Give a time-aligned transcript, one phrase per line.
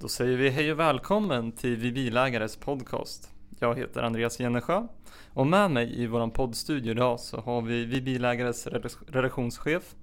[0.00, 3.30] Då säger vi hej och välkommen till Vi Bilägares podcast.
[3.58, 4.86] Jag heter Andreas Jennesjö
[5.32, 8.66] och med mig i våran poddstudio idag så har vi Vi Bilägares
[9.06, 9.94] redaktionschef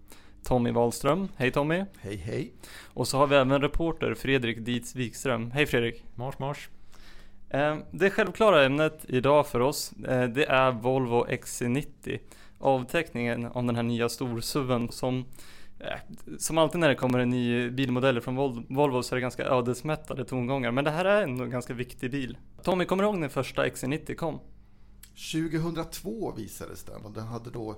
[0.44, 1.28] Tommy Wahlström.
[1.36, 1.86] Hej Tommy!
[2.00, 2.54] Hej hej!
[2.94, 5.52] Och så har vi även reporter Fredrik Dietz Wikström.
[5.52, 6.04] Hej Fredrik!
[6.16, 6.70] Mars mars!
[7.50, 12.20] Eh, det självklara ämnet idag för oss, eh, det är Volvo XC90.
[12.60, 15.26] Avteckningen av den här nya storsuven som
[16.40, 18.36] som alltid när det kommer en ny bilmodell från
[18.70, 20.72] Volvo så är det ganska ödesmättade tongångar.
[20.72, 22.38] Men det här är ändå en ganska viktig bil.
[22.64, 24.40] Tommy, kommer du ihåg när första XC90 kom?
[25.34, 27.76] 2002 visades den och den hade då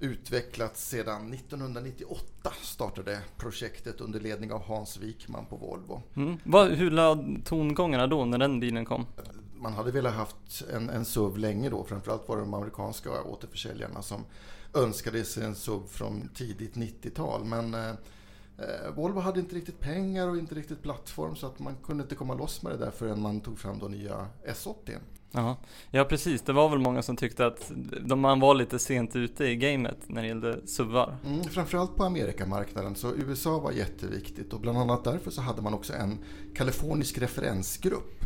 [0.00, 6.02] utvecklats sedan 1998 startade projektet under ledning av Hans Wikman på Volvo.
[6.16, 6.38] Mm.
[6.44, 9.06] Vad, hur löd tongångarna då när den bilen kom?
[9.54, 14.02] Man hade velat haft en, en SUV länge då, framförallt var det de amerikanska återförsäljarna
[14.02, 14.24] som
[14.74, 17.44] önskade sig en SUV från tidigt 90-tal.
[17.44, 17.88] Men eh,
[18.58, 22.14] eh, Volvo hade inte riktigt pengar och inte riktigt plattform så att man kunde inte
[22.14, 24.98] komma loss med det där förrän man tog fram då nya S80.
[25.34, 25.56] Aha.
[25.90, 29.44] Ja precis, det var väl många som tyckte att de, man var lite sent ute
[29.44, 31.16] i gamet när det gällde SUVar.
[31.26, 35.74] Mm, framförallt på Amerikamarknaden, så USA var jätteviktigt och bland annat därför så hade man
[35.74, 36.18] också en
[36.54, 38.23] kalifornisk referensgrupp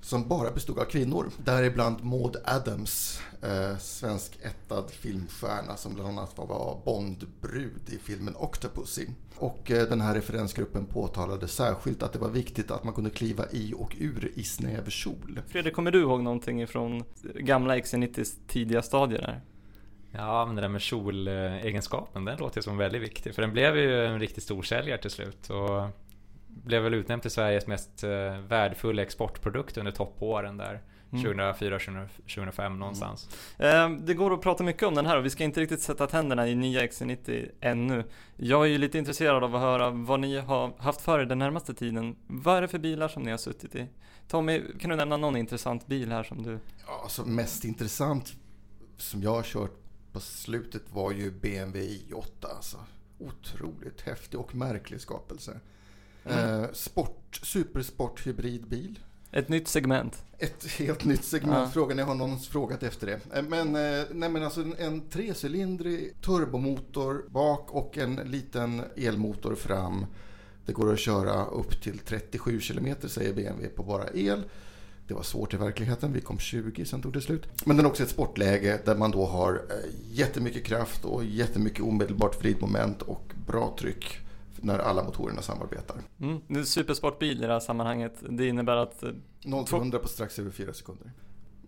[0.00, 1.30] som bara bestod av kvinnor.
[1.44, 9.06] Däribland Maud Adams, eh, svensk ättad filmstjärna som bland annat var Bondbrud i filmen Octopussy.
[9.36, 13.44] Och eh, den här referensgruppen påtalade särskilt att det var viktigt att man kunde kliva
[13.50, 15.40] i och ur i snäv kjol.
[15.48, 19.40] Fredrik, kommer du ihåg någonting ifrån gamla XC90s tidiga stadier där?
[20.12, 23.34] Ja, men det där med kjolegenskapen, den låter som väldigt viktig.
[23.34, 25.50] För den blev ju en riktigt stor säljare till slut.
[25.50, 25.88] Och
[26.66, 28.10] blev väl utnämnd till Sveriges mest eh,
[28.48, 30.80] värdefulla exportprodukt under toppåren där.
[31.10, 32.08] 2004, mm.
[32.08, 33.28] 2005 någonstans.
[33.58, 34.06] Mm.
[34.06, 36.48] Det går att prata mycket om den här och vi ska inte riktigt sätta tänderna
[36.48, 38.04] i nya XC90 ännu.
[38.36, 41.38] Jag är ju lite intresserad av att höra vad ni har haft för er den
[41.38, 42.16] närmaste tiden.
[42.26, 43.86] Vad är det för bilar som ni har suttit i?
[44.28, 46.58] Tommy, kan du nämna någon intressant bil här som du...
[46.86, 48.34] Ja, alltså mest intressant
[48.96, 49.78] som jag har kört
[50.12, 52.26] på slutet var ju BMW i8.
[52.56, 52.76] Alltså.
[53.18, 55.60] Otroligt häftig och märklig skapelse.
[56.26, 56.64] Mm.
[56.64, 58.98] Eh, sport, supersport hybridbil.
[59.32, 60.22] Ett nytt segment.
[60.38, 61.58] Ett helt nytt segment.
[61.58, 61.70] Ja.
[61.70, 63.36] Frågan är, har någon frågat efter det?
[63.36, 69.54] Eh, men, eh, nej, men alltså en, en trecylindrig turbomotor bak och en liten elmotor
[69.54, 70.06] fram.
[70.66, 74.44] Det går att köra upp till 37 km säger BMW på bara el.
[75.08, 76.12] Det var svårt i verkligheten.
[76.12, 77.48] Vi kom 20, sen tog det slut.
[77.64, 79.62] Men den är också ett sportläge där man då har
[80.12, 84.25] jättemycket kraft och jättemycket omedelbart vridmoment och bra tryck
[84.66, 85.96] när alla motorerna samarbetar.
[86.20, 86.40] Mm.
[86.48, 88.14] Det är supersportbil i det här sammanhanget.
[88.30, 89.04] Det innebär att...
[89.44, 91.12] 0 till 100 på strax över 4 sekunder.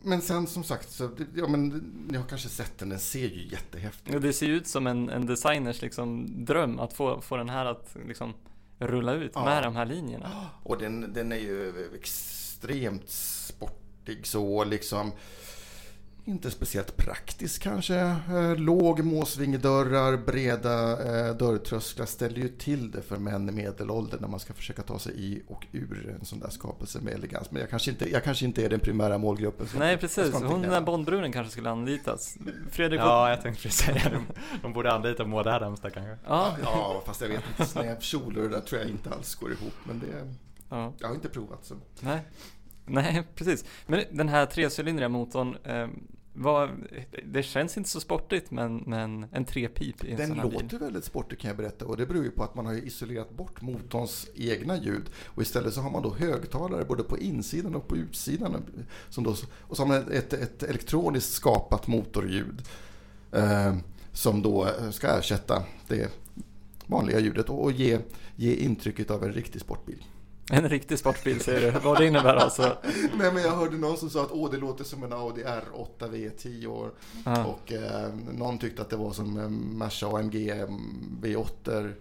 [0.02, 1.68] Men sen som sagt, så, ja, men,
[2.08, 4.22] ni har kanske sett den, den ser ju jättehäftig ut.
[4.22, 7.96] Det ser ut som en, en designers liksom, dröm att få, få den här att
[8.06, 8.34] liksom,
[8.78, 9.44] rulla ut ja.
[9.44, 10.46] med de här linjerna.
[10.62, 15.12] Och den, den är ju extremt sportig så liksom
[16.28, 17.96] inte speciellt praktiskt kanske.
[17.96, 24.28] Eh, låg måsvingedörrar, breda eh, dörrtrösklar ställer ju till det för män i medelåldern när
[24.28, 27.50] man ska försöka ta sig i och ur en sån där skapelse med elegans.
[27.50, 29.66] Men jag kanske inte, jag kanske inte är den primära målgruppen.
[29.78, 32.36] Nej precis, hon den där Bondbruden kanske skulle anlitas.
[32.70, 34.20] Fredrik Ja, jag tänkte precis säga det.
[34.62, 36.16] De borde anlita Maud Adams där kanske.
[36.26, 36.56] Ja.
[36.62, 37.64] ja, fast jag vet inte.
[37.70, 39.74] Snäv kjol och det där tror jag inte alls går ihop.
[39.84, 40.34] Men det,
[40.68, 40.92] ja.
[40.98, 41.74] jag har inte provat så.
[42.00, 42.20] Nej.
[42.88, 43.64] Nej, precis.
[43.86, 45.88] Men den här trecylindriga motorn, eh,
[46.40, 46.70] vad,
[47.24, 50.66] det känns inte så sportigt men, men en trepip i en Den sån här låter
[50.66, 50.78] bil.
[50.78, 53.62] väldigt sportig kan jag berätta och det beror ju på att man har isolerat bort
[53.62, 57.96] motorns egna ljud och istället så har man då högtalare både på insidan och på
[57.96, 58.64] utsidan
[59.08, 62.62] som då, och så har man ett, ett elektroniskt skapat motorljud
[63.32, 63.76] eh,
[64.12, 66.10] som då ska ersätta det
[66.86, 67.98] vanliga ljudet och, och ge,
[68.36, 70.04] ge intrycket av en riktig sportbil.
[70.50, 72.76] En riktig sportbil säger du, vad det innebär alltså?
[73.18, 76.10] Nej men jag hörde någon som sa att Åh, det låter som en Audi R8
[76.10, 76.96] V10 och,
[77.46, 80.52] och eh, någon tyckte att det var som en Merca AMG
[81.22, 81.92] V8.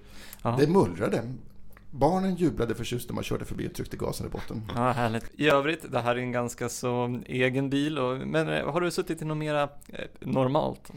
[0.59, 1.34] Det mullrade.
[1.91, 4.72] Barnen jublade förtjust när man körde förbi och tryckte gasen i botten.
[4.76, 5.26] Ja, härligt.
[5.34, 8.00] I övrigt, det här är en ganska så egen bil.
[8.00, 10.91] Och, men eh, har du suttit i något mera eh, normalt?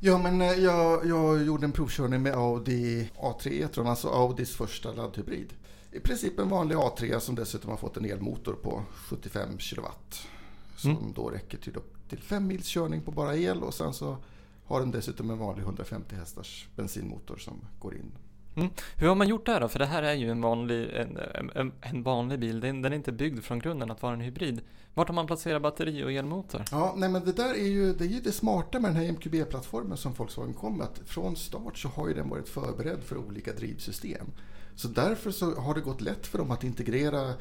[0.00, 4.92] Ja, men eh, jag, jag gjorde en provkörning med Audi A3 e-tron, alltså Audis första
[4.92, 5.52] laddhybrid
[5.92, 9.86] i princip en vanlig A3 som dessutom har fått en elmotor på 75 kW.
[10.76, 11.12] Som mm.
[11.12, 14.16] då räcker till upp till 5 mils körning på bara el och sen så
[14.64, 18.12] har den dessutom en vanlig 150 hästars bensinmotor som går in.
[18.56, 18.70] Mm.
[18.96, 19.68] Hur har man gjort det här då?
[19.68, 21.18] För det här är ju en vanlig, en,
[21.54, 22.60] en, en vanlig bil.
[22.60, 24.60] Den, den, är inte byggd från grunden att vara en hybrid.
[24.94, 26.64] Vart har man placerat batteri och elmotor?
[26.70, 29.12] Ja, nej men det där är ju det, är ju det smarta med den här
[29.12, 30.86] MQB-plattformen som Volkswagen kom med.
[30.86, 34.26] Att från start så har ju den varit förberedd för olika drivsystem.
[34.74, 37.34] Så därför så har det gått lätt för dem att integrera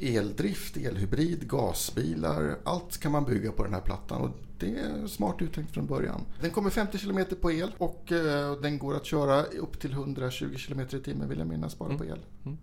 [0.00, 2.56] eldrift, elhybrid, gasbilar.
[2.64, 6.20] Allt kan man bygga på den här plattan och det är smart uttänkt från början.
[6.40, 10.54] Den kommer 50 km på el och eh, den går att köra upp till 120
[10.66, 12.18] km i timmen vill jag minnas bara på el.
[12.44, 12.58] Mm.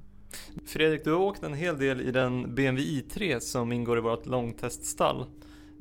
[0.65, 4.25] Fredrik, du har åkt en hel del i den BMW i3 som ingår i vårt
[4.25, 5.25] långteststall.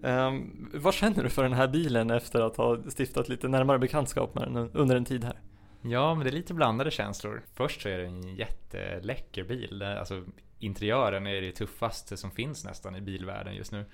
[0.03, 4.35] Um, vad känner du för den här bilen efter att ha stiftat lite närmare bekantskap
[4.35, 5.41] med den under en tid här?
[5.83, 7.43] Ja, men det är lite blandade känslor.
[7.55, 9.83] Först så är det en jätteläcker bil.
[9.83, 10.25] Alltså
[10.59, 13.85] interiören är det tuffaste som finns nästan i bilvärlden just nu.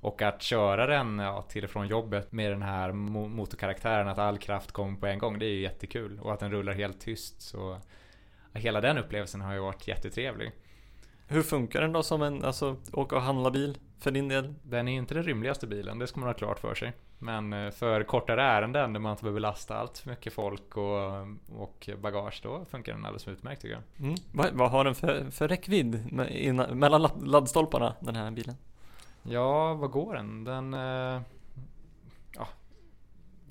[0.00, 4.38] Och att köra den ja, till och från jobbet med den här motorkaraktären, att all
[4.38, 6.20] kraft kommer på en gång, det är ju jättekul.
[6.20, 7.40] Och att den rullar helt tyst.
[7.40, 7.80] Så
[8.52, 10.52] hela den upplevelsen har ju varit jättetrevlig.
[11.26, 14.54] Hur funkar den då som en alltså, åka och handla bil för din del?
[14.62, 16.92] Den är inte den rymligaste bilen, det ska man ha klart för sig.
[17.22, 21.26] Men eh, för kortare ärenden där man inte behöver lasta allt för mycket folk och,
[21.56, 24.06] och bagage, då funkar den alldeles utmärkt tycker jag.
[24.06, 24.14] Mm.
[24.32, 26.12] Vad, vad, har den för, för räckvidd
[26.72, 28.56] mellan laddstolparna, den här bilen?
[29.22, 30.44] Ja, vad går den?
[30.44, 30.74] Den...
[30.74, 31.22] Eh,
[32.34, 32.48] ja,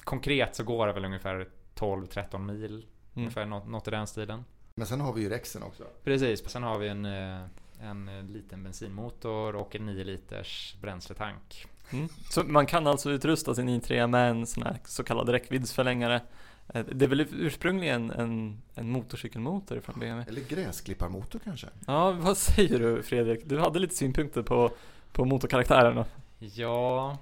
[0.04, 2.72] konkret så går det väl ungefär 12-13 mil.
[2.72, 2.86] Mm.
[3.14, 4.46] Ungefär något, något i den stilen.
[4.76, 5.84] Men sen har vi ju rexen också.
[6.04, 7.42] Precis, sen har vi en, eh,
[7.82, 11.66] en liten bensinmotor och en 9 liters bränsletank.
[11.92, 12.10] Mm.
[12.30, 16.22] Så man kan alltså utrusta sin i3 med en sån här så kallad räckviddsförlängare.
[16.74, 20.32] Eh, det är väl ursprungligen en, en motorcykelmotor från BMW?
[20.32, 21.68] Eller gräsklipparmotor kanske?
[21.88, 23.42] Ja, vad säger du Fredrik?
[23.46, 24.72] Du hade lite synpunkter på,
[25.12, 26.06] på motorkaraktären då?
[26.40, 27.18] Ja,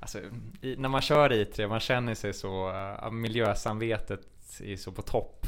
[0.00, 0.18] alltså
[0.60, 2.72] i, när man kör i3, man känner sig så,
[3.04, 4.26] uh, miljösamvetet
[4.60, 5.46] är så på topp.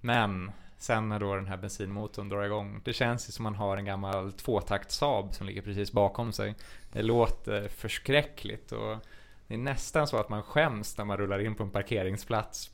[0.00, 0.52] Men
[0.84, 3.84] sen när då den här bensinmotorn drar igång, det känns ju som man har en
[3.84, 6.54] gammal tvåtakt Saab som ligger precis bakom sig.
[6.92, 8.96] Det låter förskräckligt och
[9.46, 12.70] det är nästan så att man skäms när man rullar in på en parkeringsplats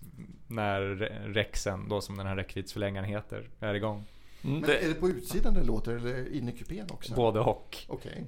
[0.46, 0.80] när
[1.26, 4.04] rexen, då som den här räckviddsförlängaren heter, är igång.
[4.44, 7.14] Mm, Men är det på utsidan det låter eller inne i kupén också?
[7.14, 7.76] Både och.
[7.88, 8.22] Okay.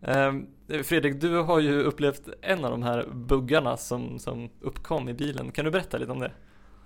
[0.00, 0.46] Um,
[0.84, 5.52] Fredrik, du har ju upplevt en av de här buggarna som, som uppkom i bilen.
[5.52, 6.32] Kan du berätta lite om det?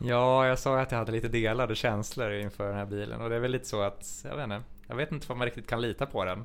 [0.06, 3.36] Ja, jag sa att jag hade lite delade känslor inför den här bilen och det
[3.36, 5.80] är väl lite så att, jag vet inte, jag vet inte om man riktigt kan
[5.80, 6.44] lita på den.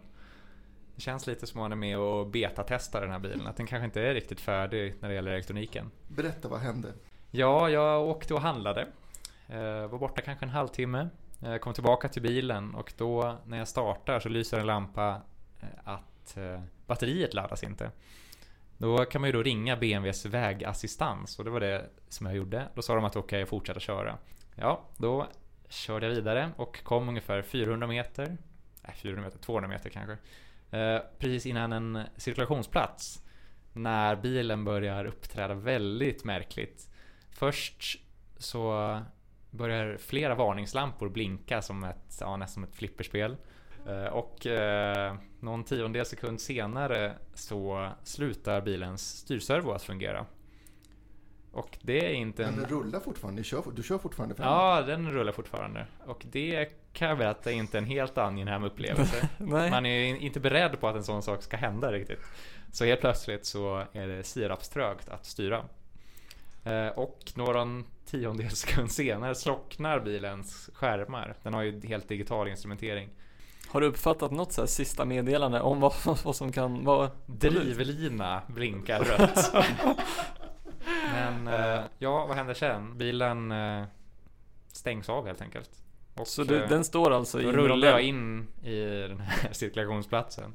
[0.95, 3.67] Det känns lite som att man är med och betatestar den här bilen, att den
[3.67, 5.91] kanske inte är riktigt färdig när det gäller elektroniken.
[6.07, 6.93] Berätta, vad hände?
[7.31, 8.87] Ja, jag åkte och handlade.
[9.47, 11.09] Eh, var borta kanske en halvtimme.
[11.39, 15.21] Jag eh, kom tillbaka till bilen och då när jag startar så lyser en lampa
[15.61, 16.37] eh, att
[16.87, 17.91] batteriet laddas inte.
[18.79, 22.67] Då kan man ju då ringa BMWs vägassistans och det var det som jag gjorde.
[22.75, 24.17] Då sa de att okej, okay, jag fortsätter köra.
[24.55, 25.27] Ja, då
[25.69, 28.37] körde jag vidare och kom ungefär 400 meter,
[28.81, 30.17] nej 400 meter, 200 meter kanske.
[30.77, 33.23] Eh, precis innan en cirkulationsplats.
[33.73, 36.89] När bilen börjar uppträda väldigt märkligt.
[37.31, 37.99] Först
[38.37, 38.99] så
[39.49, 43.37] börjar flera varningslampor blinka som ett, ja, nästan som ett flipperspel.
[43.87, 50.25] Eh, och eh, någon tiondel sekund senare så slutar bilens styrservo att fungera.
[51.51, 52.53] Och det är inte en...
[52.53, 53.39] Men den rullar fortfarande?
[53.39, 54.51] Du kör, du kör fortfarande framåt?
[54.51, 55.85] Ja, den rullar fortfarande.
[56.05, 59.29] Och det kan jag berätta är inte en helt angenäm upplevelse.
[59.37, 62.19] Man är inte beredd på att en sån sak ska hända riktigt.
[62.71, 65.65] Så helt plötsligt så är det sirapströgt att styra.
[66.63, 71.35] Eh, och några tiondels sekund senare slocknar bilens skärmar.
[71.43, 73.09] Den har ju helt digital instrumentering.
[73.71, 75.93] Har du uppfattat något så sista meddelande om vad,
[76.23, 79.53] vad som kan vara Drivlina blinkar rött.
[81.13, 82.97] Men eh, ja, vad händer sen?
[82.97, 83.83] Bilen eh,
[84.67, 85.69] stängs av helt enkelt.
[86.15, 90.53] Och, så du, den står alltså i rullar jag in i den här cirkulationsplatsen.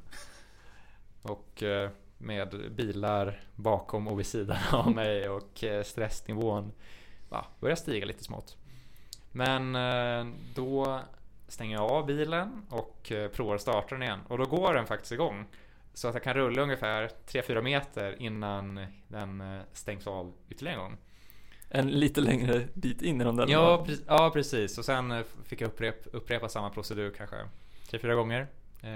[1.21, 6.71] Och eh, med bilar bakom och vid sidan av mig och stressnivån
[7.29, 8.57] ja, börjar stiga lite smått.
[9.31, 9.77] Men
[10.55, 11.01] då
[11.47, 14.19] stänger jag av bilen och eh, provar att starta den igen.
[14.27, 15.45] Och då går den faktiskt igång.
[15.93, 20.83] Så att jag kan rulla ungefär 3-4 meter innan den eh, stängs av ytterligare en
[20.83, 20.97] gång.
[21.69, 23.47] En lite längre bit in i den där?
[23.47, 24.77] Ja, pre ja precis.
[24.77, 27.35] Och sen eh, fick jag upprep upprepa samma procedur kanske
[27.91, 28.47] 3-4 gånger.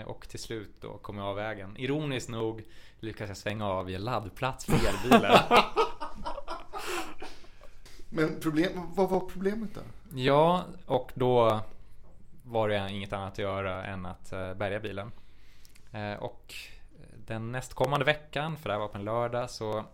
[0.05, 1.77] Och till slut då kom jag av vägen.
[1.77, 2.63] Ironiskt nog
[2.99, 5.39] lyckades jag svänga av i en laddplats för elbilen.
[8.09, 9.81] Men problem, vad var problemet då?
[10.15, 11.61] Ja, och då
[12.49, 15.11] var det inget annat att göra än att eh, bärga bilen.
[15.91, 16.53] Eh, och
[17.25, 19.85] den nästkommande veckan, för det här var på en lördag, så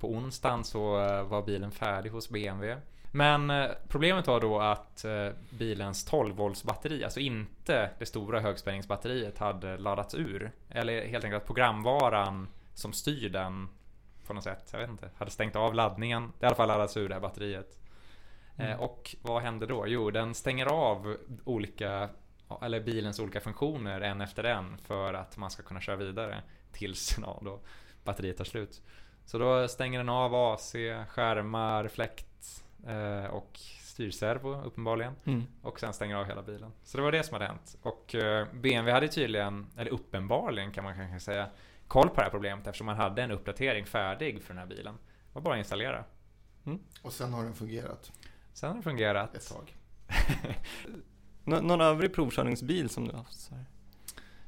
[0.00, 2.80] på onsdagen så eh, var bilen färdig hos BMW.
[3.12, 8.40] Men eh, problemet var då att eh, bilens 12 volts batteri, alltså inte det stora
[8.40, 10.52] högspänningsbatteriet, hade laddats ur.
[10.68, 13.68] Eller helt enkelt att programvaran som styr den
[14.26, 16.22] på något sätt, jag vet inte, hade stängt av laddningen.
[16.22, 17.79] Det hade i alla fall laddats ur det här batteriet.
[18.60, 19.86] Eh, och vad händer då?
[19.86, 22.08] Jo, den stänger av olika,
[22.62, 27.18] eller bilens olika funktioner en efter en för att man ska kunna köra vidare tills
[27.22, 27.60] ja, då
[28.04, 28.82] batteriet tar slut.
[29.24, 30.72] Så då stänger den av AC,
[31.08, 35.14] skärmar, fläkt eh, och styrservo uppenbarligen.
[35.24, 35.46] Mm.
[35.62, 36.72] Och sen stänger av hela bilen.
[36.84, 37.76] Så det var det som hade hänt.
[37.82, 41.48] Och eh, BMW hade tydligen, eller uppenbarligen kan man kanske säga,
[41.88, 44.94] koll på det här problemet eftersom man hade en uppdatering färdig för den här bilen.
[44.94, 46.04] Det var bara att installera.
[47.02, 48.12] Och sen har den fungerat
[48.52, 49.34] Sen har det fungerat.
[49.34, 49.76] ett tag.
[51.44, 53.40] Nå- någon övrig provkörningsbil som du har haft?
[53.40, 53.64] Så här?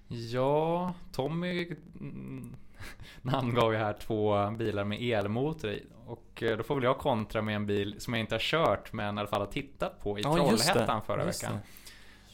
[0.09, 2.57] Ja, Tommy mm,
[3.23, 5.87] namngav ju här två bilar med elmotor i.
[6.07, 8.93] Och eh, då får väl jag kontra med en bil som jag inte har kört
[8.93, 10.35] men i alla fall har tittat på i Ja.
[10.35, 11.57] Trollhättan förra Just veckan.
[11.57, 11.63] det.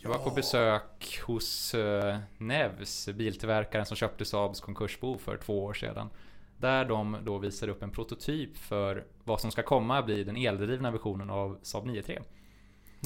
[0.02, 5.74] Jag var på besök hos uh, Nevs, biltillverkaren som köpte Saabs konkursbo för två år
[5.74, 6.10] sedan.
[6.58, 10.90] Där de då visar upp en prototyp för vad som ska komma bli den eldrivna
[10.90, 12.22] versionen av Saab 9-3.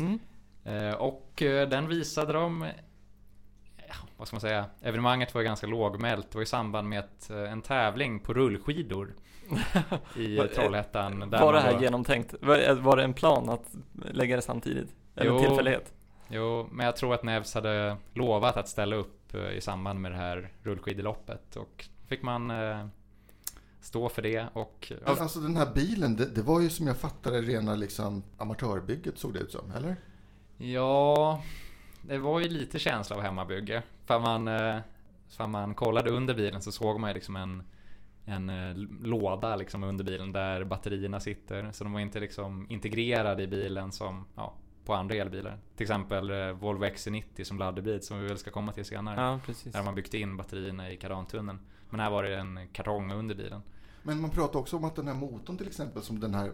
[0.01, 0.19] Mm.
[0.65, 2.67] Eh, Och eh, den visade de
[3.89, 4.65] ja, Vad ska man säga?
[4.83, 6.31] Evenemanget var ju ganska lågmält.
[6.31, 9.15] Det var i samband med ett, eh, en tävling på rullskidor
[10.17, 11.31] i Var- Trollhättan.
[11.31, 12.35] Var det här då- genomtänkt?
[12.41, 13.75] Var, var det en plan att
[14.13, 14.95] lägga det samtidigt?
[15.17, 15.37] Eller Jo.
[15.39, 15.93] en tillfällighet?
[16.29, 20.13] Jo, men jag tror att Nevs hade lovat att ställa upp eh, i samband med
[20.13, 22.87] det här rullskidloppet och fick man eh,
[23.83, 26.97] stå för det och Men alltså den här bilen, det, det var ju som jag
[26.97, 29.97] fattade rena liksom amatörbygget såg det ut som, eller?
[30.57, 31.43] Ja,
[32.03, 33.83] det var ju lite känsla av hemmabygge.
[34.05, 34.79] För man, eh,
[35.29, 37.63] för man kollade under bilen så såg man ju liksom en,
[38.25, 41.73] en eh, låda liksom under bilen där batterierna sitter.
[41.73, 45.59] Så de var inte liksom integrerade i bilen som ja, på andra elbilar.
[45.77, 49.21] Till exempel eh, Volvo XC90 som laddhybrid som vi väl ska komma till senare.
[49.21, 49.73] Ja, precis.
[49.73, 51.59] Där man byggt in batterierna i kardantunneln.
[51.93, 53.63] Men här var det en kartong under bilen.
[54.03, 56.53] Men man pratar också om att den här motorn till exempel som den här,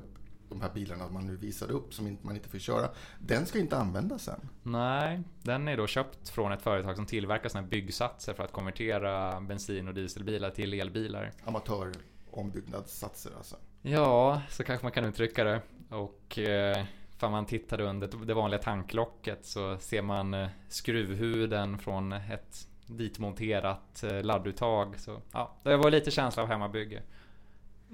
[0.48, 3.76] de här bilarna man nu visade upp som man inte får köra, den ska inte
[3.76, 4.48] användas sen.
[4.62, 8.52] Nej, den är då köpt från ett företag som tillverkar såna här byggsatser för att
[8.52, 11.32] konvertera bensin och dieselbilar till elbilar.
[11.44, 13.56] Amatörombyggnadssatser alltså.
[13.82, 15.62] Ja, så kanske man kan uttrycka det.
[15.90, 16.84] Och eh,
[17.18, 24.02] för man tittade under det vanliga tanklocket så ser man eh, skruvhuden från ett ditmonterat
[24.02, 25.00] eh, ladduttag.
[25.00, 27.02] Så ja, det var lite känsla av hemmabygge.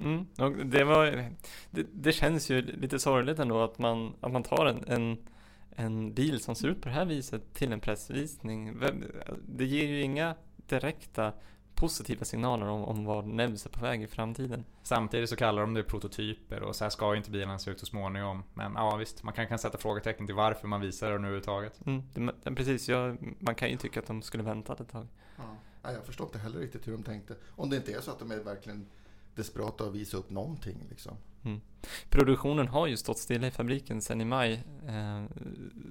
[0.01, 0.27] Mm.
[0.39, 1.31] Och det, var,
[1.71, 5.19] det, det känns ju lite sorgligt ändå att man, att man tar en, en,
[5.71, 8.81] en bil som ser ut på det här viset till en pressvisning.
[9.49, 10.35] Det ger ju inga
[10.69, 11.33] direkta
[11.75, 14.65] positiva signaler om, om var Nevs är på väg i framtiden.
[14.83, 17.81] Samtidigt så kallar de det prototyper och så här ska ju inte bilen se ut
[17.81, 18.43] så småningom.
[18.55, 21.87] Men ja visst, man kan, kan sätta frågetecken till varför man visar det nu överhuvudtaget.
[21.87, 22.03] Mm.
[22.43, 25.07] Det, precis, jag, man kan ju tycka att de skulle väntat ett tag.
[25.83, 27.35] Nej, jag förstår inte heller riktigt hur de tänkte.
[27.49, 28.87] Om det inte är så att de är verkligen
[29.35, 31.17] desperata att visa upp någonting liksom.
[32.09, 34.65] Produktionen har ju stått stilla i fabriken sedan i maj.
[34.87, 35.25] Eh,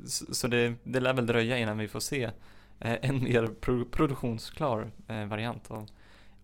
[0.06, 2.32] så så det, det lär väl dröja innan vi får se
[2.80, 5.88] en mer pro, produktionsklar eh, variant av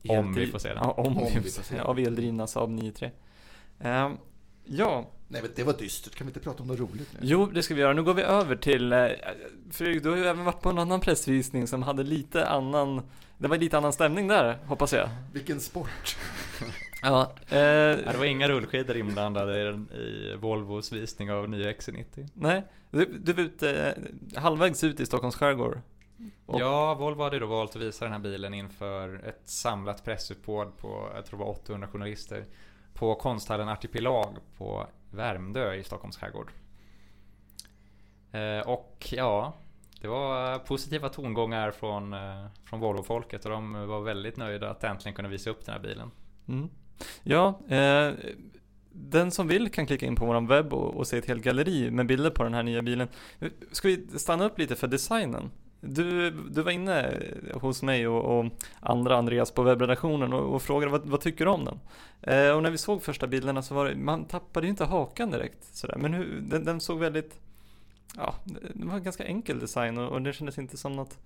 [0.09, 0.77] Om vi får se den.
[0.77, 1.63] Ja, om, Om vi vi får se.
[1.63, 1.79] se.
[1.79, 3.11] Av eldrivna Saab 9-3.
[3.79, 4.09] Eh,
[4.65, 6.15] ja, Nej, men det var dystert.
[6.15, 7.19] Kan vi inte prata om något roligt nu?
[7.21, 7.93] jo det ska vi göra.
[7.93, 9.07] Nu går vi över till eh,
[9.71, 13.01] Fredrik, du har ju även varit på en annan pressvisning som hade lite annan
[13.37, 15.09] det var lite annan stämning där, hoppas jag.
[15.33, 16.17] Vilken sport!
[17.01, 22.29] Ja, eh, det var inga rullskidor inblandade i, den- i Volvos visning av nya XC90.
[22.33, 23.93] nej, du, du var ute
[24.33, 25.79] eh, halvvägs ut i Stockholms skärgård.
[26.45, 30.77] Och- Ja, Volvo hade då valt att visa den här bilen inför ett samlat pressuppbåd
[30.77, 32.45] på, jag tror det var 800 journalister,
[32.93, 36.51] på konsthallen Artipelag på Värmdö i Stockholms skärgård.
[38.31, 39.53] Eh, och ja,
[40.01, 45.15] det var positiva tongångar från, eh, från Volvo-folket och de var väldigt nöjda att äntligen
[45.15, 46.11] kunna visa upp den här bilen.
[46.47, 46.69] Mm.
[47.23, 48.13] Ja, eh,
[48.91, 51.91] den som vill kan klicka in på vår webb och, och se ett helt galleri
[51.91, 53.07] med bilder på den här nya bilen.
[53.71, 55.51] Ska vi stanna upp lite för designen?
[55.81, 57.19] Du, du var inne
[57.53, 58.45] hos mig och, och
[58.79, 61.79] andra Andreas på webbredaktionen och, och frågade vad, vad tycker du om den?
[62.21, 65.31] Eh, och när vi såg första bilderna så var det, man tappade ju inte hakan
[65.31, 65.97] direkt sådär.
[65.97, 67.39] Men hur, den, den såg väldigt,
[68.15, 71.17] ja, det var en ganska enkel design och, och det kändes inte som något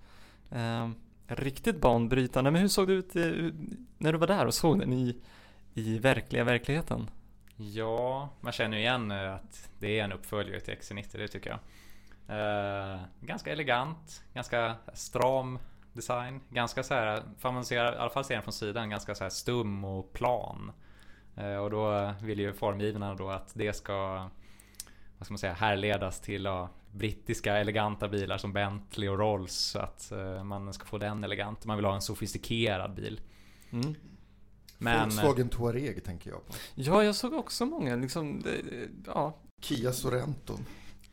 [0.50, 0.88] eh,
[1.26, 2.50] riktigt banbrytande.
[2.50, 3.52] Men hur såg det ut i,
[3.98, 5.16] när du var där och såg den i,
[5.74, 7.10] i verkliga verkligheten?
[7.56, 11.50] Ja, man känner ju igen eh, att det är en uppföljare till XC90, det tycker
[11.50, 11.58] jag.
[12.28, 15.58] Eh, ganska elegant, ganska stram
[15.92, 16.40] design.
[16.50, 19.24] Ganska så här, för man ser, i alla fall ser den från sidan, ganska så
[19.24, 20.72] här stum och plan.
[21.36, 24.28] Eh, och då vill ju formgivarna då att det ska,
[25.18, 29.52] vad ska man säga, härledas till ja, brittiska eleganta bilar som Bentley och Rolls.
[29.54, 31.64] Så att eh, man ska få den elegant.
[31.64, 33.20] Man vill ha en sofistikerad bil.
[33.70, 33.94] Mm.
[34.78, 36.52] Men, Volkswagen Touareg tänker jag på.
[36.74, 40.58] Ja, jag såg också många liksom, det- ja, Kia Sorento.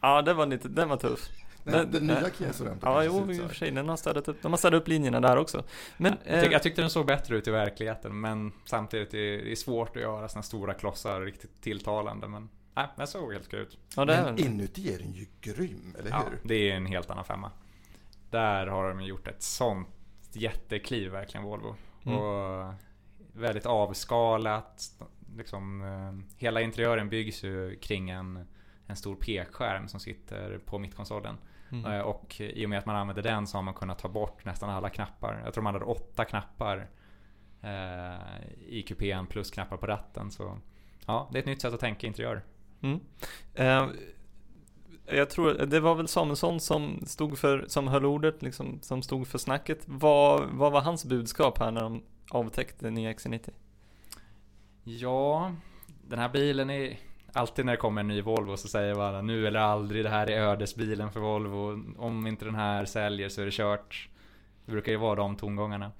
[0.02, 1.30] Ja, det var lite, den var tuff.
[1.64, 2.88] Den, Den- den nya Kia Sorento.
[2.88, 5.20] Ja, jo, i och för sig, den har städat upp, de har städat upp linjerna
[5.20, 5.64] där också.
[5.98, 9.38] Men, Jag, tyck, eh, jag tyckte den såg bättre ut i verkligheten men samtidigt är
[9.46, 12.28] det svårt att göra såna stora klossar riktigt tilltalande.
[12.28, 13.78] Men nej, den såg helt okej ut.
[13.96, 16.40] ja, Men inuti är den ju grym, eller Ja, hur?
[16.44, 17.52] det är en helt annan femma.
[18.30, 19.88] Där har de gjort ett sånt
[20.34, 21.76] jättekliv verkligen Volvo.
[22.06, 22.18] Mm.
[22.18, 22.74] Och
[23.34, 24.92] väldigt avskalat.
[25.38, 28.48] Liksom, eh, hela interiören byggs ju kring en,
[28.92, 31.38] en stor pekskärm som sitter på mittkonsolen.
[31.72, 31.92] Mm.
[31.92, 34.46] Eh, Och i och med att man använder den så har man kunnat ta bort
[34.46, 35.42] nästan alla knappar.
[35.46, 36.90] Jag tror man hade åtta knappar
[37.62, 40.32] eh, i kupén plus knappar på ratten.
[40.32, 40.58] Så
[41.06, 42.44] ja, det är ett nytt sätt att tänka interiör.
[42.82, 43.00] Mm.
[43.54, 43.88] Eh,
[45.06, 49.28] jag tror, det var väl Samuelsson som stod för, som höll ordet, liksom, som stod
[49.28, 49.84] för snacket.
[49.86, 53.50] Vad, vad var hans budskap här när de avtäckte nya XC90?
[54.84, 55.56] Ja,
[56.08, 57.00] den här bilen är...
[57.34, 60.30] Alltid när det kommer en ny Volvo så säger man nu eller aldrig, det här
[60.30, 61.84] är ödesbilen för Volvo.
[61.98, 64.10] Om inte den här säljer så är det kört.
[64.66, 65.92] Det brukar ju vara de tongångarna.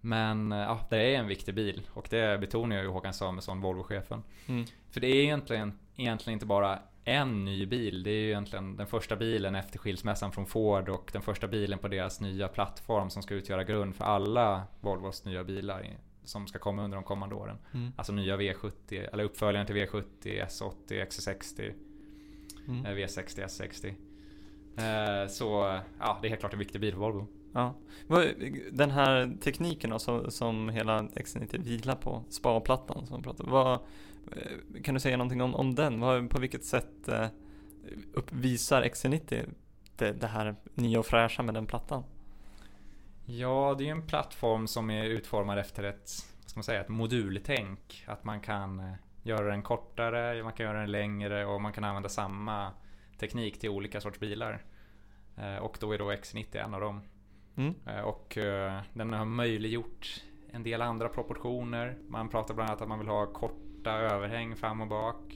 [0.00, 4.22] Men ja, det är en viktig bil och det betonar ju Håkan Samuelsson, Volvo-chefen.
[4.46, 4.64] Mm.
[4.90, 8.02] För det är egentligen, egentligen inte bara en ny bil.
[8.02, 11.78] Det är ju egentligen den första bilen efter skilsmässan från Ford och den första bilen
[11.78, 15.80] på deras nya plattform som ska utgöra grund för alla Volvos nya bilar
[16.24, 17.56] som ska komma under de kommande åren.
[17.74, 17.92] Mm.
[17.96, 20.04] Alltså nya V70, eller uppföljaren till V70,
[20.46, 21.72] S80, XC60,
[22.68, 22.86] Mm.
[22.86, 23.94] eh, V60, S60.
[24.76, 25.44] Eh, Så
[26.00, 27.26] ja, det är helt klart en viktig bil för Volvo.
[27.52, 27.74] Ja.
[28.72, 33.72] Den här tekniken då, som, som hela XC90 vilar på, sparplattan som vi pratade vad,
[34.32, 36.00] eh, Kan du säga någonting om, om den?
[36.00, 37.26] Vad, på vilket sätt eh,
[38.12, 39.44] uppvisar XC90
[39.96, 42.04] det, det här nya och fräscha med den plattan?
[43.26, 46.10] Ja, det är en plattform som är utformad efter ett,
[46.42, 48.04] vad ska man säga, ett modultänk.
[48.06, 51.84] Att man kan eh, göra den kortare, man kan göra den längre och man kan
[51.84, 52.70] använda samma
[53.18, 54.62] teknik till olika sorts bilar.
[55.36, 57.00] Eh, Och då är då X90 en av dem.
[57.56, 57.74] Mm.
[57.86, 58.38] Eh, Och
[58.92, 61.98] den har möjliggjort en del andra proportioner.
[62.08, 65.34] Man pratar bland annat att man vill ha korta överhäng fram och bak.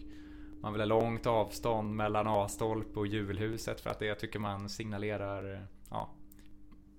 [0.60, 5.66] Man vill ha långt avstånd mellan A-stolpe och hjulhuset för att det tycker man signalerar
[5.90, 6.10] ja,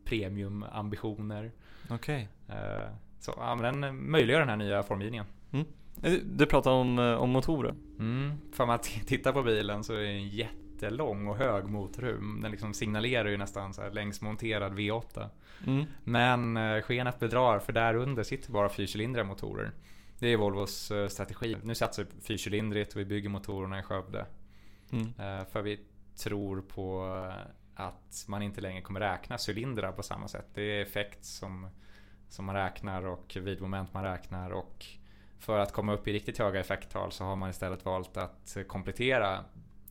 [0.10, 1.52] premiumambitioner.
[1.90, 2.28] Okej.
[2.48, 5.26] Eh, Så ja, men den möjliggör den här nya formgivningen.
[6.04, 7.76] Eh, Du pratar om, eh, om motorer.
[8.00, 8.32] Mm.
[8.54, 12.40] För man tittar på bilen så är det en jättelång och hög motorhum.
[12.42, 15.30] Den liksom signalerar ju nästan så här längsmonterad V8.
[15.68, 15.86] Mm.
[16.04, 19.72] Men skenet bedrar för där under sitter bara fyrcylindriga motorer.
[20.20, 21.58] Det är Volvos strategi.
[21.64, 24.26] Nu satsar vi fyrcylindrigt och vi bygger motorerna i Skövde.
[24.92, 25.14] Mm.
[25.46, 25.80] För vi
[26.24, 27.16] tror på
[27.80, 30.46] att man inte längre kommer räkna cylindrar på samma sätt.
[30.54, 31.70] Det är effekt som,
[32.30, 34.52] som man räknar och vidmoment man räknar.
[34.52, 34.86] Och
[35.40, 39.36] för att komma upp i riktigt höga effekttal så har man istället valt att komplettera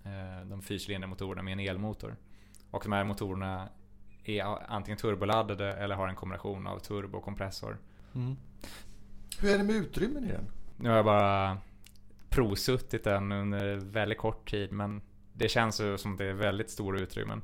[0.05, 2.17] eh, de fyrcylindriga motorerna med en elmotor.
[2.71, 3.69] Och de här motorerna
[4.25, 7.79] är antingen turboladdade eller har en kombination av turbo och kompressor.
[8.15, 8.37] Mm.
[9.41, 10.51] Hur är det med utrymmen i den?
[10.77, 11.59] Nu har jag bara
[12.29, 15.01] provsuttit den under väldigt kort tid men
[15.33, 17.43] det känns som det är väldigt stora utrymmen.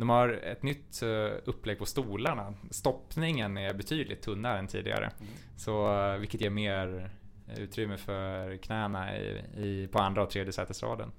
[0.00, 1.08] De har ett nytt eh,
[1.44, 2.54] upplägg på stolarna.
[2.70, 5.10] Stoppningen är betydligt tunnare än tidigare.
[5.56, 7.10] Så, eh, vilket ger mer
[7.56, 11.12] utrymme för knäna i, i, på andra och tredje sätesraden.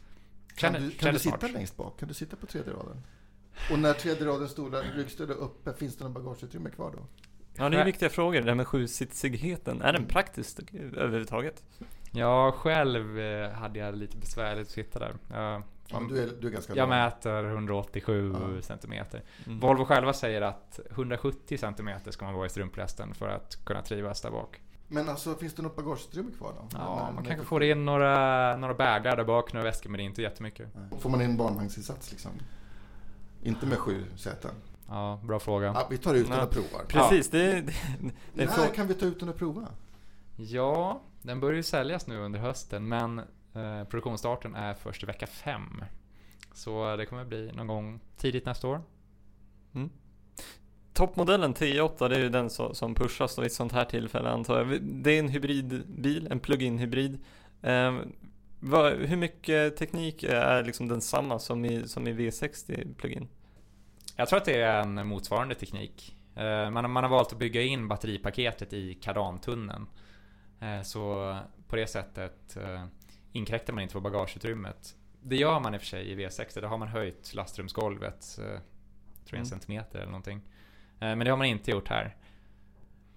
[0.56, 1.52] Kan du, kan du sitta smart.
[1.52, 2.00] längst bak?
[2.00, 3.04] Kan du sitta på tredje raden?
[3.72, 7.06] Och när tredje radens stolar, ryggstöd är uppe, finns det någon bagageutrymme kvar då?
[7.54, 8.42] Ja, det är viktiga frågor.
[8.42, 9.82] Det här med sjusitsigheten.
[9.82, 11.64] Är den praktisk överhuvudtaget?
[12.12, 15.14] Jag själv eh, hade jag lite besvärligt att sitta där.
[15.30, 16.90] Jag, Ja, men du, är, du är ganska jag lång.
[16.90, 18.62] mäter 187 Ja.
[18.62, 19.24] centimeter.
[19.46, 19.60] Mm.
[19.60, 24.22] Volvo själva säger att 170 cm ska man vara i strumplästen för att kunna trivas
[24.22, 24.62] där bak.
[24.88, 26.68] Men alltså, finns det något bagageutrymme kvar då?
[26.72, 29.98] Ja, När- man när- kanske får in några, några bagar där bak, några väskor, men
[29.98, 30.68] det är inte jättemycket.
[30.76, 31.00] Nej.
[31.00, 32.32] Får man in barnvagnsinsats liksom?
[33.44, 34.52] Inte med sju säten?
[34.88, 35.66] Ja, bra fråga.
[35.66, 36.44] Ja, vi tar ut den Ja.
[36.44, 36.86] och provar.
[36.88, 37.62] Precis, det, det,
[38.34, 39.68] det är När kan vi ta ut den och prova?
[40.36, 43.22] Ja, den börjar ju säljas nu under hösten, men
[43.56, 45.84] eh, produktionsstarten är först i vecka 5.
[46.54, 48.82] Så det kommer bli någon gång tidigt nästa år.
[50.94, 54.58] Toppmodellen T8, det är ju den som pushas då i ett sånt här tillfälle antar
[54.58, 54.82] jag.
[54.82, 57.20] Det är en hybridbil, en plug-in hybrid.
[57.62, 58.00] Eh,
[58.60, 63.28] vad, hur mycket teknik är liksom densamma som i, som i V60 plug-in?
[64.16, 66.18] Jag tror att det är en motsvarande teknik.
[66.36, 69.88] Eh, Man, man har valt att bygga in batteripaketet i kardantunneln.
[70.60, 71.38] Eh, Så
[71.68, 72.86] på det sättet eh,
[73.32, 74.96] inkräktar man inte på bagageutrymmet.
[75.24, 76.62] Det gör man i och för sig i V60.
[76.62, 78.60] Där har man höjt lastrumsgolvet, eh, tror
[79.26, 79.46] jag en Mm.
[79.46, 80.38] centimeter eller någonting.
[81.00, 82.16] Eh, Men det har man inte gjort här.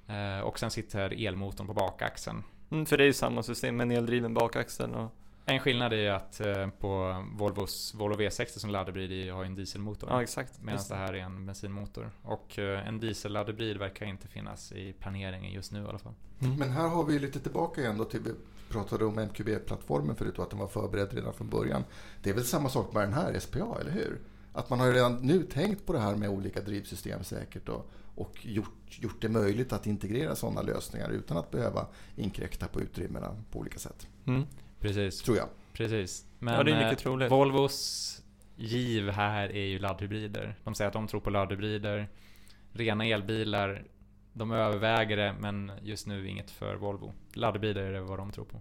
[0.08, 2.42] Eh, Och sen sitter elmotorn på bakaxeln.
[2.70, 5.12] Mm, för det är ju samma system med en eldriven bakaxel och
[5.46, 9.54] En skillnad är ju att eh, på Volvos Volvo V60 som laddhybrid har ju en
[9.54, 10.10] dieselmotor.
[10.10, 10.62] Ja, exakt.
[10.62, 12.10] Medan det här är en bensinmotor.
[12.22, 16.14] Och eh, en dieselladdhybrid verkar inte finnas i planeringen just nu i alla fall.
[16.40, 16.56] Mm.
[16.56, 18.30] Men här har vi lite tillbaka igen då till vi
[18.68, 21.84] pratade om MQB-plattformen förut och att den var förberedd redan från början.
[22.22, 24.20] Det är väl samma sak med den här SPA, eller hur?
[24.52, 28.46] Att man har redan nu tänkt på det här med olika drivsystem säkert och, och
[28.46, 33.58] gjort, gjort det möjligt att integrera sådana lösningar utan att behöva inkräkta på utrymmena på
[33.58, 34.06] olika sätt.
[34.26, 34.42] Mm.
[34.84, 35.22] Precis.
[35.22, 35.48] Tror jag.
[35.72, 36.24] Precis.
[36.38, 37.30] Men Ja, det är eh, mycket troligt.
[37.30, 38.22] Volvos
[38.56, 40.54] giv här är ju laddhybrider.
[40.64, 42.08] De säger att de tror på laddhybrider.
[42.72, 43.84] Rena elbilar,
[44.32, 47.12] de överväger det men just nu inget för Volvo.
[47.32, 48.60] Laddhybrider är vad de tror på.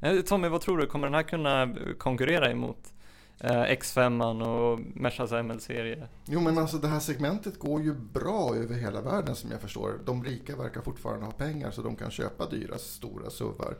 [0.00, 0.86] Eh, Tommy, vad tror du?
[0.86, 2.92] Kommer den här kunna konkurrera emot
[3.38, 6.08] eh, X5 och Mercas ML-serie?
[6.26, 10.00] Jo men alltså det här segmentet går ju bra över hela världen som jag förstår.
[10.04, 13.76] De rika verkar fortfarande ha pengar så de kan köpa dyra stora SUVar.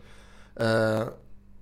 [0.57, 1.03] Eh,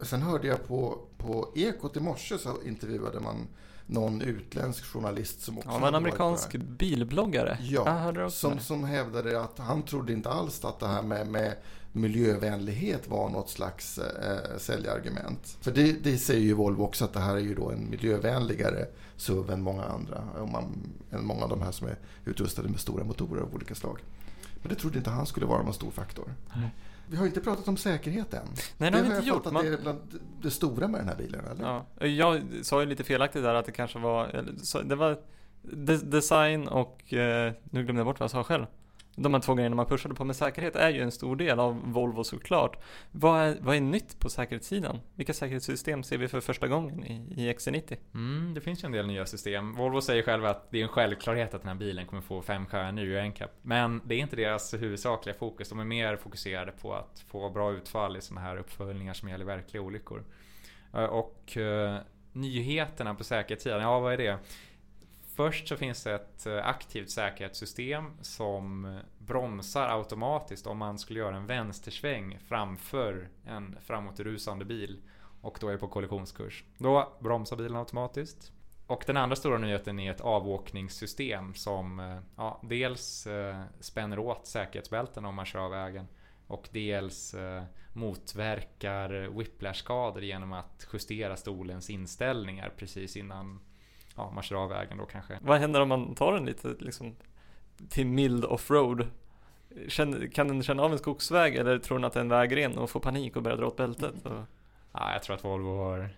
[0.06, 3.46] sen hörde jag på, på Ekot i morse så intervjuade man
[3.87, 7.58] någon utländsk journalist som också Ja, en amerikansk bilbloggare.
[7.61, 11.54] Ja, också som, som hävdade att han trodde inte alls att det här med, med
[11.92, 15.56] miljövänlighet var något slags eh, säljargument.
[15.61, 18.87] För det, det säger ju Volvo också att det här är ju då en miljövänligare
[19.16, 20.24] SUV än många andra.
[20.52, 23.98] Man, än många av de här som är utrustade med stora motorer av olika slag.
[24.62, 26.34] Men det trodde inte han skulle vara någon stor faktor.
[26.56, 26.70] Nej.
[27.11, 28.47] Vi har inte pratat om säkerheten.
[28.79, 29.44] Nej, det har vi inte gjort.
[29.53, 29.99] Man- det är bland
[30.42, 31.64] det stora med den här bilen, eller?
[32.01, 34.44] Ja, jag sa ju lite felaktigt där att det kanske var,
[34.85, 35.18] det var
[35.62, 38.66] de- design och, eh, nu glömde jag bort vad jag sa själv.
[39.18, 41.92] De här två grejerna man pushade på, men säkerhet är ju en stor del av
[41.92, 42.83] Volvo såklart.
[43.12, 45.00] Vad är, vad är nytt på säkerhetssidan?
[45.14, 47.96] Vilka säkerhetssystem ser vi för första gången i, i XC90?
[48.14, 49.72] Mm, det finns ju en del nya system.
[49.72, 52.66] Volvo säger själva att det är en självklarhet att den här bilen kommer få fem
[52.66, 53.50] stjärnor i NCAP.
[53.62, 55.68] Men det är inte deras huvudsakliga fokus.
[55.68, 59.44] De är mer fokuserade på att få bra utfall i sådana här uppföljningar som gäller
[59.44, 60.24] verkliga olyckor.
[60.94, 61.98] Eh, och eh,
[62.33, 64.38] nyheterna på säkerhetssidan, ja vad är det?
[65.38, 71.37] Först så finns det ett eh, aktivt säkerhetssystem som bromsar automatiskt om man skulle göra
[71.37, 75.03] en vänstersväng framför en framåtrusande bil
[75.40, 76.64] och då är på kollisionskurs.
[76.79, 78.53] Då bromsar bilen automatiskt.
[78.87, 84.46] Och den andra stora nyheten är ett avåkningssystem som eh, ja, dels eh, spänner åt
[84.46, 86.09] säkerhetsbälten om man kör av vägen
[86.46, 87.35] och dels
[87.92, 93.61] motverkar whiplash-skador genom att justera stolens inställningar precis innan
[94.18, 95.38] ja, man kör av vägen då kanske.
[95.42, 97.16] Vad händer om man tar den lite liksom
[97.88, 99.07] till mild offroad?
[100.33, 102.90] Kan den känna av en skogsväg eller tror den att det är en vägren och
[102.90, 104.26] får panik och börjar dra åt bältet?
[104.26, 104.42] Och...
[104.92, 106.09] Ja, jag tror att Volvo har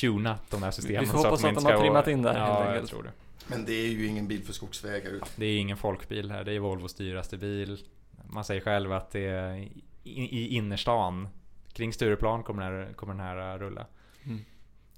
[0.00, 1.00] tunat de här systemen.
[1.00, 2.68] Vi får så hoppas att inte de har ska- trimmat in där, Ja, helt jag
[2.72, 2.90] enkelt.
[2.90, 3.10] tror det.
[3.46, 5.12] Men det är ju ingen bil för skogsvägar.
[5.36, 7.78] Det är ingen folkbil här, det är Volvos dyraste bil.
[8.30, 9.68] Man säger själv att det är
[10.04, 11.28] i, innerstan.
[11.72, 13.86] Kring Stureplan kommer den här, kommer den här uh, rulla.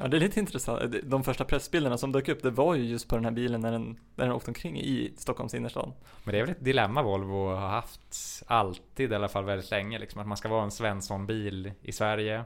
[0.02, 0.94] Ja det är lite intressant.
[1.02, 3.72] De första pressbilderna som dök upp det var ju just på den här bilen när
[3.72, 5.92] den, när den åkte omkring i Stockholms innerstad.
[6.24, 9.98] Men det är väl ett dilemma Volvo har haft alltid, i alla fall väldigt länge.
[9.98, 12.44] Liksom, att man ska vara en Svensson-bil i Sverige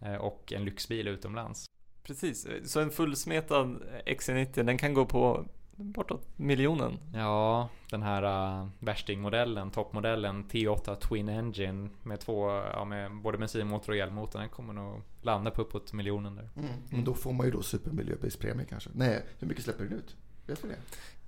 [0.00, 1.66] eh, och en lyxbil utomlands.
[2.02, 5.46] Precis, så en fullsmetad XC90 den kan gå på
[5.76, 6.98] bortåt miljonen.
[7.14, 13.92] Ja, den här uh, värstingmodellen, toppmodellen T8 Twin Engine med två, ja, med både bensinmotor
[13.92, 14.38] och elmotor.
[14.38, 16.48] Den kommer nog landa på uppåt miljonen där.
[16.56, 16.70] Mm.
[16.90, 18.90] Men då får man ju då supermiljöbilspremie kanske.
[18.94, 20.16] Nej, hur mycket släpper den ut?
[20.46, 20.78] Vet du det?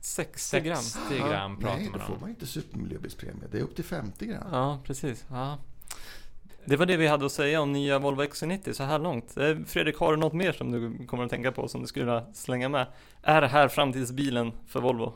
[0.00, 0.76] 60 gram.
[0.76, 2.20] 60 gram pratar Nej, då man får om.
[2.20, 3.48] man inte supermiljöbilspremie.
[3.50, 4.48] Det är upp till 50 gram.
[4.52, 5.24] Ja, precis.
[5.30, 5.58] Ja.
[6.68, 9.36] Det var det vi hade att säga om nya Volvo XC90 så här långt.
[9.36, 12.04] Eh, Fredrik, har du något mer som du kommer att tänka på som du skulle
[12.04, 12.86] vilja slänga med?
[13.22, 15.12] Är det här framtidsbilen för Volvo?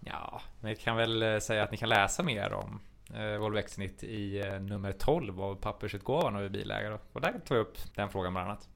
[0.00, 2.80] Ja, jag kan väl eh, säga att ni kan läsa mer om
[3.14, 6.98] eh, Volvo XC90 i nummer 12 av pappersutgåvan av bilägare.
[7.12, 8.68] Och där tar jag upp den frågan bland annat.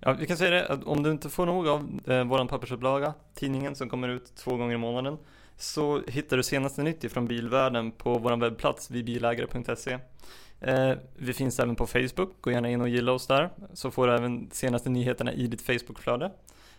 [0.00, 3.14] Ja, vi kan säga det att om du inte får nog av eh, våran pappersupplaga,
[3.34, 5.18] tidningen som kommer ut två gånger i månaden,
[5.62, 9.98] så hittar du senaste nytt ifrån bilvärlden på vår webbplats vibilägare.se.
[10.60, 14.06] Eh, vi finns även på Facebook, gå gärna in och gilla oss där, så får
[14.06, 16.24] du även senaste nyheterna i ditt Facebookflöde.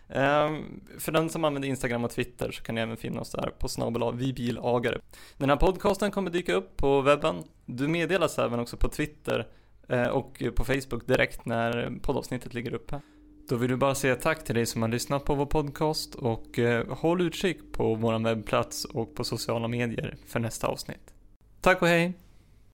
[0.08, 0.50] Eh,
[0.98, 3.68] för den som använder Instagram och Twitter så kan ni även finna oss där på
[3.68, 5.00] snabel vibilagare.
[5.36, 7.36] Den här podcasten kommer dyka upp på webben.
[7.66, 9.46] Du meddelas även också på Twitter
[9.88, 13.00] eh, och på Facebook direkt när poddavsnittet ligger uppe.
[13.48, 16.58] Då vill vi bara säga tack till dig som har lyssnat på vår podcast och
[16.58, 21.14] eh, håll utkik på vår webbplats och på sociala medier för nästa avsnitt.
[21.60, 22.23] Tack och hej!